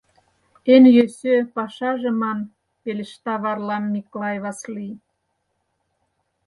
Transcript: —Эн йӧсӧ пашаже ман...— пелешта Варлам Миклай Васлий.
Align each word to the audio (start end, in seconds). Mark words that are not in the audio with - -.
—Эн 0.73 0.83
йӧсӧ 0.95 1.33
пашаже 1.55 2.11
ман...— 2.21 2.39
пелешта 2.81 3.33
Варлам 3.43 3.83
Миклай 3.93 4.37
Васлий. 4.43 4.93